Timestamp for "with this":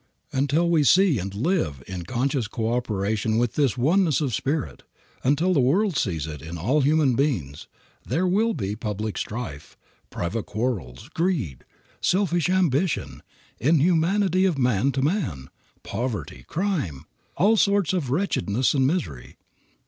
3.39-3.77